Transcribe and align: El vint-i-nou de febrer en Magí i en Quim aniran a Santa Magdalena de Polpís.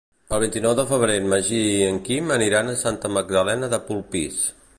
El 0.35 0.39
vint-i-nou 0.43 0.71
de 0.79 0.85
febrer 0.91 1.17
en 1.21 1.27
Magí 1.33 1.59
i 1.73 1.85
en 1.89 2.01
Quim 2.09 2.35
aniran 2.37 2.73
a 2.73 2.77
Santa 2.81 3.13
Magdalena 3.19 3.71
de 3.77 3.83
Polpís. 3.93 4.43